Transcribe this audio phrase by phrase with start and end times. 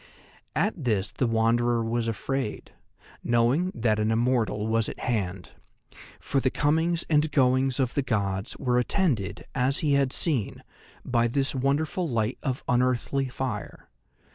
[0.55, 2.71] At this the Wanderer was afraid,
[3.23, 5.51] knowing that an immortal was at hand;
[6.19, 10.63] for the comings and goings of the gods were attended, as he had seen,
[11.05, 13.91] by this wonderful light of unearthly fire.